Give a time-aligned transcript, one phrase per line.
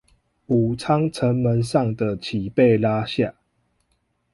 [0.47, 3.35] 武昌城門上的旗被拉下